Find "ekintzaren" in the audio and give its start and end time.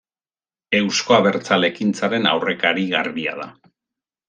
1.75-2.27